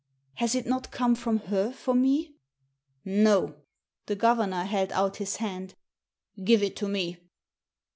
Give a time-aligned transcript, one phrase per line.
[0.37, 2.33] Has it not come from her for me?
[3.05, 3.57] "No.
[4.07, 5.75] The governor held out his hand.
[6.43, 7.17] "Give it to me.